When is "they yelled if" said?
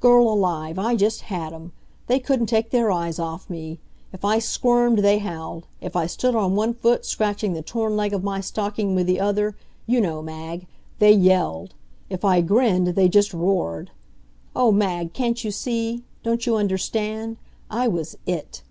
11.00-12.24